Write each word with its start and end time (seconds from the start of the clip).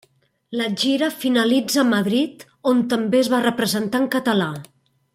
La 0.59 0.67
gira 0.83 1.09
finalitza 1.25 1.79
a 1.83 1.87
Madrid, 1.91 2.47
on 2.73 2.83
també 2.95 3.23
es 3.27 3.31
va 3.37 3.45
representar 3.49 4.05
en 4.07 4.13
català. 4.19 4.53